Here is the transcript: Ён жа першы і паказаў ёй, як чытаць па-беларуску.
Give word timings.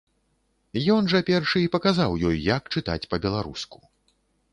Ён 0.93 1.09
жа 1.11 1.19
першы 1.27 1.61
і 1.63 1.67
паказаў 1.75 2.15
ёй, 2.29 2.37
як 2.55 2.73
чытаць 2.77 3.09
па-беларуску. 3.13 3.77